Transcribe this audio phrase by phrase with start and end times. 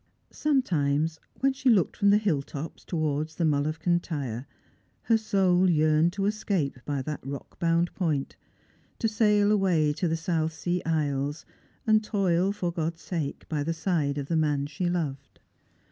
[0.33, 4.47] Sometimes, when she looked from the hill tops towards the Mull of Cantyre,
[5.03, 8.35] her soul yearned to escape by that rock bound point,
[8.97, 11.45] to sail away to the South Sea isles,
[11.85, 15.39] and toil, for God'a sake, by the side of the man she loved.